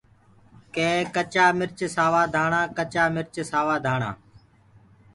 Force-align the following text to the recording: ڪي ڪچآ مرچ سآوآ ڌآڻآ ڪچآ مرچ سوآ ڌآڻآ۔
ڪي 0.75 0.89
ڪچآ 1.15 1.45
مرچ 1.57 1.79
سآوآ 1.95 2.21
ڌآڻآ 2.33 2.61
ڪچآ 2.77 3.03
مرچ 3.15 3.35
سوآ 3.51 3.75
ڌآڻآ۔ 3.85 4.09